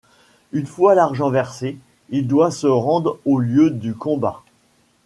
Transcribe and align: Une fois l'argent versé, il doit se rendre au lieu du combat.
Une 0.51 0.65
fois 0.65 0.95
l'argent 0.95 1.29
versé, 1.29 1.77
il 2.09 2.27
doit 2.27 2.49
se 2.49 2.65
rendre 2.65 3.19
au 3.23 3.37
lieu 3.37 3.69
du 3.69 3.93
combat. 3.93 4.41